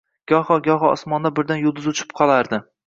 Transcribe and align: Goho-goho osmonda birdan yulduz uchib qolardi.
Goho-goho 0.31 0.91
osmonda 0.95 1.33
birdan 1.41 1.63
yulduz 1.67 1.95
uchib 1.95 2.21
qolardi. 2.23 2.67